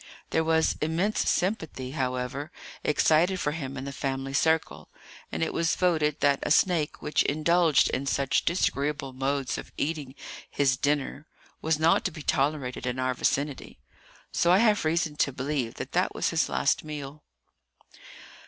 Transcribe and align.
There 0.31 0.43
was 0.43 0.77
immense 0.81 1.29
sympathy, 1.29 1.91
however, 1.91 2.51
excited 2.83 3.39
for 3.39 3.51
him 3.51 3.77
in 3.77 3.85
the 3.85 3.91
family 3.91 4.33
circle; 4.33 4.89
and 5.31 5.43
it 5.43 5.53
was 5.53 5.75
voted 5.75 6.21
that 6.21 6.39
a 6.41 6.49
snake 6.49 7.03
which 7.03 7.21
indulged 7.21 7.87
in 7.91 8.07
such 8.07 8.41
very 8.41 8.55
disagreeable 8.55 9.13
modes 9.13 9.59
of 9.59 9.71
eating 9.77 10.15
his 10.49 10.75
dinner 10.75 11.27
was 11.61 11.77
not 11.77 12.03
to 12.05 12.11
be 12.11 12.23
tolerated 12.23 12.87
in 12.87 12.97
our 12.97 13.13
vicinity. 13.13 13.77
So 14.31 14.51
I 14.51 14.57
have 14.57 14.85
reason 14.85 15.17
to 15.17 15.31
believe 15.31 15.75
that 15.75 15.91
that 15.91 16.15
was 16.15 16.31
his 16.31 16.49
last 16.49 16.83
meal. 16.83 17.23